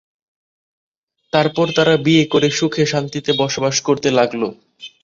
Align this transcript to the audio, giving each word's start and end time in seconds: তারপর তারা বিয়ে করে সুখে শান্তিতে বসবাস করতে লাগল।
তারপর 1.33 1.67
তারা 1.77 1.95
বিয়ে 2.05 2.23
করে 2.33 2.49
সুখে 2.51 2.83
শান্তিতে 2.85 3.31
বসবাস 3.41 3.75
করতে 3.87 4.09
লাগল। 4.19 4.41